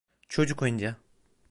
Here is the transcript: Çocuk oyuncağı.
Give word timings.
Çocuk 0.29 0.61
oyuncağı. 0.61 0.95